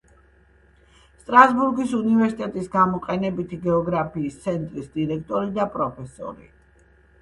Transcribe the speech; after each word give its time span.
სტრასბურის 1.23 1.93
უნივერსიტეტის 1.99 2.73
გამოყენებითი 2.79 3.63
გეოგრაფიის 3.69 4.43
ცენტრის 4.49 4.93
დირექტორი 5.01 5.59
და 5.63 5.73
პროფესორი. 5.79 6.55